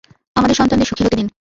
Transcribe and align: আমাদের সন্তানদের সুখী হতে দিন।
আমাদের 0.35 0.55
সন্তানদের 0.55 0.87
সুখী 0.87 1.03
হতে 1.03 1.15
দিন। 1.15 1.27